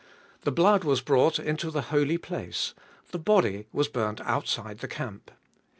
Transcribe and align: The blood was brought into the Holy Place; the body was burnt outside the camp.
The 0.41 0.51
blood 0.51 0.83
was 0.83 0.99
brought 0.99 1.37
into 1.37 1.69
the 1.69 1.83
Holy 1.93 2.17
Place; 2.17 2.73
the 3.11 3.19
body 3.19 3.67
was 3.71 3.87
burnt 3.87 4.19
outside 4.21 4.79
the 4.79 4.87
camp. 4.87 5.29